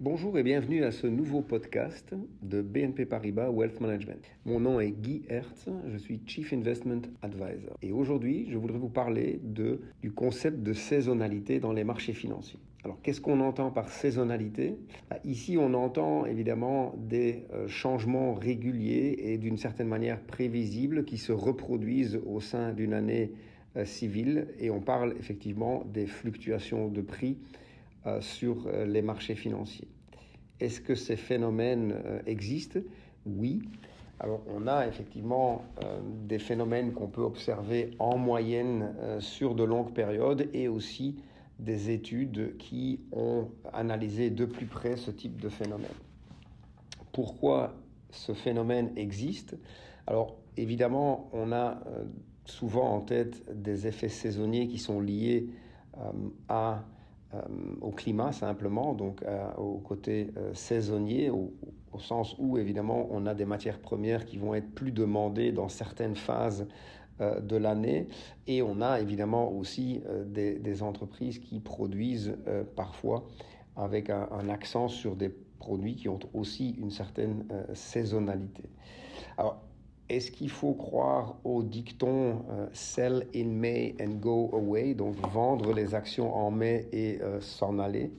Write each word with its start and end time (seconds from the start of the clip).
Bonjour 0.00 0.38
et 0.38 0.42
bienvenue 0.42 0.84
à 0.84 0.92
ce 0.92 1.06
nouveau 1.06 1.42
podcast 1.42 2.14
de 2.42 2.62
BNP 2.62 3.06
Paribas 3.06 3.50
Wealth 3.50 3.80
Management. 3.80 4.24
Mon 4.44 4.60
nom 4.60 4.80
est 4.80 4.90
Guy 4.90 5.22
Hertz, 5.28 5.66
je 5.88 5.96
suis 5.98 6.20
Chief 6.26 6.52
Investment 6.52 7.02
Advisor. 7.22 7.76
Et 7.82 7.92
aujourd'hui, 7.92 8.48
je 8.50 8.56
voudrais 8.56 8.78
vous 8.78 8.88
parler 8.88 9.40
du 9.42 10.12
concept 10.12 10.62
de 10.62 10.72
saisonnalité 10.72 11.60
dans 11.60 11.72
les 11.72 11.84
marchés 11.84 12.14
financiers. 12.14 12.58
Alors, 12.84 13.00
qu'est-ce 13.02 13.20
qu'on 13.20 13.40
entend 13.40 13.70
par 13.70 13.88
saisonnalité? 13.88 14.76
Bah, 15.08 15.18
Ici, 15.24 15.56
on 15.56 15.72
entend 15.74 16.26
évidemment 16.26 16.94
des 16.98 17.44
euh, 17.52 17.68
changements 17.68 18.34
réguliers 18.34 19.16
et 19.18 19.38
d'une 19.38 19.56
certaine 19.56 19.86
manière 19.86 20.20
prévisibles 20.20 21.04
qui 21.04 21.16
se 21.16 21.30
reproduisent 21.30 22.20
au 22.26 22.40
sein 22.40 22.72
d'une 22.72 22.92
année 22.92 23.30
euh, 23.76 23.84
civile. 23.84 24.48
Et 24.58 24.70
on 24.70 24.80
parle 24.80 25.14
effectivement 25.20 25.84
des 25.92 26.06
fluctuations 26.06 26.88
de 26.88 27.02
prix 27.02 27.38
sur 28.20 28.66
euh, 28.66 28.84
les 28.84 29.02
marchés 29.02 29.34
financiers. 29.34 29.88
Est-ce 30.60 30.80
que 30.80 30.94
ces 30.94 31.16
phénomènes 31.16 31.94
euh, 32.04 32.20
existent? 32.26 32.80
Oui. 33.26 33.62
Alors 34.20 34.42
on 34.46 34.68
a 34.68 34.86
effectivement 34.86 35.64
des 36.28 36.38
phénomènes 36.38 36.92
qu'on 36.92 37.08
peut 37.08 37.22
observer 37.22 37.90
en 37.98 38.16
moyenne 38.16 38.94
sur 39.18 39.56
de 39.56 39.64
longues 39.64 39.92
périodes 39.92 40.48
et 40.52 40.68
aussi 40.68 41.16
des 41.58 41.90
études 41.90 42.56
qui 42.56 43.00
ont 43.10 43.48
analysé 43.72 44.30
de 44.30 44.44
plus 44.44 44.66
près 44.66 44.96
ce 44.96 45.10
type 45.10 45.40
de 45.40 45.48
phénomène. 45.48 45.90
Pourquoi 47.10 47.74
ce 48.10 48.32
phénomène 48.32 48.92
existe? 48.94 49.56
Alors 50.06 50.36
évidemment, 50.56 51.28
on 51.32 51.50
a 51.50 51.82
souvent 52.44 52.94
en 52.94 53.00
tête 53.00 53.42
des 53.52 53.88
effets 53.88 54.08
saisonniers 54.08 54.68
qui 54.68 54.78
sont 54.78 55.00
liés 55.00 55.48
à 56.48 56.74
euh, 56.74 56.80
au 57.80 57.90
climat 57.90 58.32
simplement, 58.32 58.92
donc 58.94 59.22
euh, 59.22 59.52
au 59.56 59.78
côté 59.78 60.30
euh, 60.36 60.52
saisonnier, 60.54 61.30
au, 61.30 61.52
sens 61.98 62.34
où 62.38 62.56
évidemment 62.56 63.06
on 63.10 63.26
a 63.26 63.34
des 63.34 63.44
matières 63.44 63.78
premières 63.78 64.24
qui 64.24 64.38
vont 64.38 64.54
être 64.54 64.70
plus 64.74 64.92
demandées 64.92 65.52
dans 65.52 65.68
certaines 65.68 66.16
phases 66.16 66.66
de 67.20 67.56
l'année 67.56 68.08
et 68.46 68.62
on 68.62 68.80
a 68.80 68.98
évidemment 68.98 69.52
aussi 69.52 70.02
des, 70.24 70.82
entreprises 70.82 71.38
qui 71.38 71.60
produisent 71.60 72.34
parfois 72.74 73.28
avec 73.76 74.08
un, 74.08 74.48
accent 74.48 74.88
sur 74.88 75.14
des 75.16 75.28
produits 75.58 75.94
qui 75.94 76.08
ont 76.08 76.18
aussi 76.32 76.70
une 76.80 76.90
certaine 76.90 77.44
saisonnalité. 77.74 78.64
Est-ce 80.12 80.30
qu'il 80.30 80.50
faut 80.50 80.74
croire 80.74 81.36
au 81.42 81.62
dicton 81.62 82.44
euh, 82.50 82.66
sell 82.74 83.26
in 83.34 83.46
May 83.46 83.94
and 83.98 84.18
go 84.20 84.50
away, 84.52 84.92
donc 84.92 85.16
vendre 85.32 85.72
les 85.72 85.94
actions 85.94 86.34
en 86.34 86.50
mai 86.50 86.86
et 86.92 87.18
euh, 87.22 87.40
s'en 87.40 87.78
aller? 87.78 88.10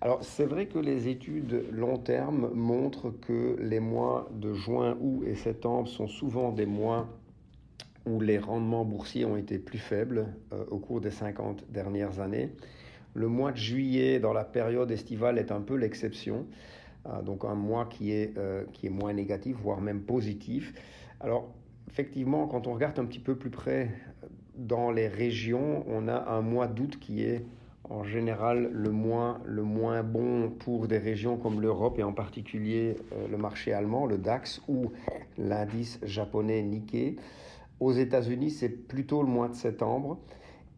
Alors 0.00 0.22
c'est 0.22 0.44
vrai 0.44 0.66
que 0.66 0.78
les 0.78 1.08
études 1.08 1.64
long 1.72 1.98
terme 1.98 2.50
montrent 2.54 3.10
que 3.10 3.56
les 3.60 3.80
mois 3.80 4.28
de 4.32 4.54
juin, 4.54 4.96
août 5.00 5.24
et 5.26 5.34
septembre 5.34 5.88
sont 5.88 6.06
souvent 6.06 6.52
des 6.52 6.66
mois 6.66 7.08
où 8.04 8.20
les 8.20 8.38
rendements 8.38 8.84
boursiers 8.84 9.24
ont 9.24 9.36
été 9.36 9.58
plus 9.58 9.78
faibles 9.78 10.28
euh, 10.52 10.64
au 10.70 10.78
cours 10.78 11.00
des 11.00 11.10
50 11.10 11.64
dernières 11.70 12.20
années. 12.20 12.50
Le 13.14 13.26
mois 13.26 13.50
de 13.50 13.56
juillet 13.56 14.20
dans 14.20 14.32
la 14.32 14.44
période 14.44 14.92
estivale 14.92 15.38
est 15.38 15.50
un 15.50 15.60
peu 15.60 15.74
l'exception. 15.74 16.46
Euh, 17.08 17.22
donc 17.22 17.44
un 17.44 17.54
mois 17.54 17.86
qui 17.86 18.12
est, 18.12 18.36
euh, 18.38 18.64
qui 18.72 18.86
est 18.86 18.90
moins 18.90 19.12
négatif, 19.12 19.56
voire 19.56 19.80
même 19.80 20.00
positif. 20.00 20.72
Alors, 21.20 21.48
effectivement, 21.88 22.46
quand 22.46 22.66
on 22.66 22.74
regarde 22.74 22.98
un 22.98 23.04
petit 23.04 23.20
peu 23.20 23.36
plus 23.36 23.50
près 23.50 23.90
euh, 24.22 24.26
dans 24.56 24.90
les 24.90 25.08
régions, 25.08 25.84
on 25.88 26.08
a 26.08 26.30
un 26.30 26.40
mois 26.40 26.66
d'août 26.66 26.98
qui 27.00 27.22
est 27.22 27.44
en 27.88 28.02
général 28.02 28.70
le 28.72 28.90
moins, 28.90 29.40
le 29.44 29.62
moins 29.62 30.02
bon 30.02 30.50
pour 30.50 30.88
des 30.88 30.98
régions 30.98 31.36
comme 31.36 31.60
l'Europe 31.60 32.00
et 32.00 32.02
en 32.02 32.12
particulier 32.12 32.96
le 33.30 33.36
marché 33.36 33.72
allemand, 33.72 34.06
le 34.06 34.18
DAX 34.18 34.60
ou 34.66 34.90
l'indice 35.38 36.00
japonais 36.02 36.62
Nikkei. 36.62 37.14
Aux 37.78 37.92
États-Unis, 37.92 38.50
c'est 38.50 38.70
plutôt 38.70 39.22
le 39.22 39.28
mois 39.28 39.46
de 39.46 39.54
septembre. 39.54 40.18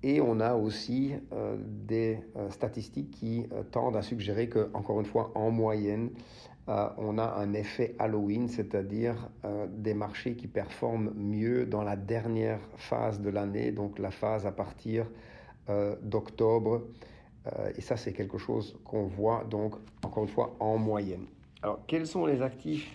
Et 0.02 0.20
on 0.20 0.38
a 0.40 0.54
aussi 0.54 1.14
euh, 1.32 1.56
des 1.58 2.20
euh, 2.36 2.50
statistiques 2.50 3.10
qui 3.10 3.46
euh, 3.52 3.62
tendent 3.64 3.96
à 3.96 4.02
suggérer 4.02 4.48
que, 4.48 4.70
encore 4.74 5.00
une 5.00 5.06
fois, 5.06 5.32
en 5.34 5.50
moyenne, 5.50 6.10
on 6.98 7.16
a 7.16 7.24
un 7.24 7.54
effet 7.54 7.94
Halloween, 7.98 8.46
c'est-à-dire 8.46 9.30
des 9.70 9.94
marchés 9.94 10.34
qui 10.34 10.46
performent 10.46 11.14
mieux 11.16 11.64
dans 11.64 11.82
la 11.82 11.96
dernière 11.96 12.60
phase 12.76 13.22
de 13.22 13.30
l'année, 13.30 13.72
donc 13.72 13.98
la 13.98 14.10
phase 14.10 14.44
à 14.44 14.52
partir 14.52 15.06
d'octobre. 16.02 16.82
et 17.74 17.80
ça, 17.80 17.96
c'est 17.96 18.12
quelque 18.12 18.36
chose 18.36 18.78
qu'on 18.84 19.06
voit 19.06 19.44
donc, 19.44 19.76
encore 20.04 20.24
une 20.24 20.28
fois, 20.28 20.56
en 20.60 20.76
moyenne. 20.76 21.24
Alors, 21.62 21.80
quels 21.86 22.06
sont 22.06 22.26
les 22.26 22.42
actifs 22.42 22.92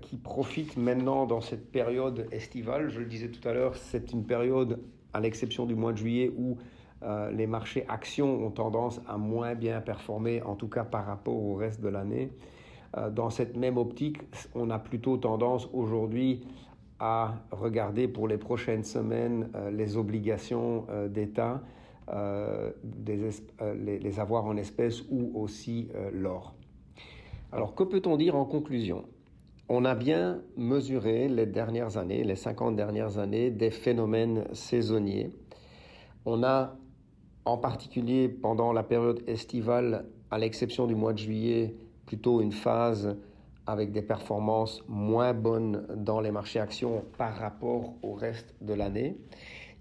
qui 0.00 0.16
profitent 0.16 0.76
maintenant 0.76 1.24
dans 1.24 1.40
cette 1.40 1.70
période 1.70 2.26
estivale? 2.32 2.88
Je 2.88 2.98
le 2.98 3.06
disais 3.06 3.28
tout 3.28 3.48
à 3.48 3.52
l'heure, 3.52 3.76
c'est 3.76 4.10
une 4.10 4.24
période 4.24 4.80
à 5.12 5.20
l'exception 5.20 5.66
du 5.66 5.74
mois 5.74 5.92
de 5.92 5.98
juillet 5.98 6.32
où 6.36 6.56
euh, 7.02 7.30
les 7.32 7.46
marchés 7.46 7.84
actions 7.88 8.44
ont 8.46 8.50
tendance 8.50 9.00
à 9.08 9.16
moins 9.16 9.54
bien 9.54 9.80
performer, 9.80 10.42
en 10.42 10.54
tout 10.54 10.68
cas 10.68 10.84
par 10.84 11.06
rapport 11.06 11.34
au 11.34 11.54
reste 11.54 11.80
de 11.80 11.88
l'année. 11.88 12.30
Euh, 12.96 13.10
dans 13.10 13.30
cette 13.30 13.56
même 13.56 13.76
optique, 13.76 14.18
on 14.54 14.70
a 14.70 14.78
plutôt 14.78 15.16
tendance 15.16 15.68
aujourd'hui 15.72 16.46
à 17.00 17.34
regarder 17.50 18.06
pour 18.06 18.28
les 18.28 18.38
prochaines 18.38 18.84
semaines 18.84 19.50
euh, 19.56 19.70
les 19.70 19.96
obligations 19.96 20.86
d'État, 21.08 21.60
les, 22.12 23.98
les, 23.98 24.20
avoirs 24.20 24.44
en 24.44 24.56
espèces 24.56 25.02
ou 25.10 25.30
aussi 25.34 25.88
l'or. 26.12 26.54
Alors 27.52 27.74
que 27.74 27.84
peut-on 27.84 28.16
dire 28.16 28.36
en 28.36 28.44
conclusion? 28.44 29.04
On 29.74 29.86
a 29.86 29.94
bien 29.94 30.42
mesuré 30.58 31.28
les 31.28 31.46
dernières 31.46 31.96
années, 31.96 32.24
les 32.24 32.36
50 32.36 32.76
dernières 32.76 33.16
années, 33.16 33.50
des 33.50 33.70
phénomènes 33.70 34.44
saisonniers. 34.52 35.30
On 36.26 36.44
a 36.44 36.76
en 37.46 37.56
particulier 37.56 38.28
pendant 38.28 38.74
la 38.74 38.82
période 38.82 39.22
estivale, 39.26 40.04
à 40.30 40.36
l'exception 40.36 40.86
du 40.86 40.94
mois 40.94 41.14
de 41.14 41.18
juillet, 41.20 41.74
plutôt 42.04 42.42
une 42.42 42.52
phase 42.52 43.16
avec 43.66 43.92
des 43.92 44.02
performances 44.02 44.84
moins 44.88 45.32
bonnes 45.32 45.86
dans 45.96 46.20
les 46.20 46.32
marchés 46.32 46.60
actions 46.60 47.02
par 47.16 47.34
rapport 47.34 47.94
au 48.02 48.12
reste 48.12 48.54
de 48.60 48.74
l'année. 48.74 49.16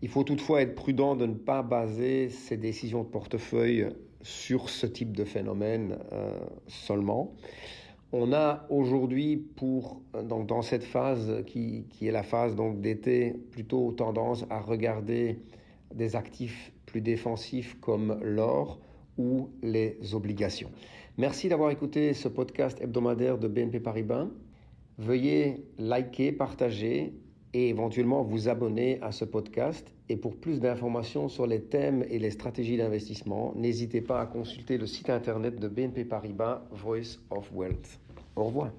Il 0.02 0.08
faut 0.08 0.24
toutefois 0.24 0.62
être 0.62 0.74
prudent 0.74 1.18
de 1.18 1.26
ne 1.26 1.36
pas 1.36 1.64
baser 1.64 2.30
ses 2.30 2.56
décisions 2.56 3.04
de 3.04 3.10
portefeuille 3.10 3.90
sur 4.22 4.70
ce 4.70 4.86
type 4.88 5.18
de 5.18 5.26
phénomène 5.26 5.98
euh, 6.14 6.40
seulement. 6.68 7.34
On 8.14 8.34
a 8.34 8.66
aujourd'hui, 8.70 9.38
pour 9.38 10.02
dans 10.24 10.62
cette 10.62 10.84
phase 10.84 11.44
qui, 11.48 11.86
qui 11.90 12.08
est 12.08 12.12
la 12.12 12.24
phase 12.24 12.56
donc 12.56 12.82
d'été, 12.82 13.34
plutôt 13.52 13.94
tendance 13.94 14.46
à 14.50 14.60
regarder 14.60 15.40
des 15.96 16.18
actifs 16.18 16.74
plus 16.86 17.00
défensifs 17.00 17.80
comme 17.80 18.20
l'or 18.22 18.80
ou 19.18 19.50
les 19.64 19.98
obligations. 20.14 20.70
Merci 21.18 21.48
d'avoir 21.48 21.72
écouté 21.72 22.14
ce 22.14 22.28
podcast 22.28 22.82
hebdomadaire 22.82 23.38
de 23.38 23.48
BNP 23.48 23.80
Paribas. 23.80 24.28
Veuillez 24.98 25.66
liker, 25.78 26.34
partager 26.34 27.14
et 27.54 27.70
éventuellement 27.70 28.24
vous 28.24 28.50
abonner 28.50 29.00
à 29.02 29.12
ce 29.12 29.26
podcast. 29.26 29.88
Et 30.10 30.18
pour 30.18 30.36
plus 30.36 30.60
d'informations 30.60 31.30
sur 31.30 31.48
les 31.48 31.62
thèmes 31.62 32.06
et 32.10 32.20
les 32.20 32.32
stratégies 32.32 32.78
d'investissement, 32.78 33.54
n'hésitez 33.56 34.02
pas 34.02 34.22
à 34.22 34.26
consulter 34.26 34.78
le 34.78 34.86
site 34.86 35.10
internet 35.10 35.60
de 35.60 35.68
BNP 35.68 36.06
Paribas, 36.06 36.64
Voice 36.72 37.20
of 37.30 37.50
Wealth. 37.54 38.00
Au 38.36 38.46
revoir. 38.46 38.72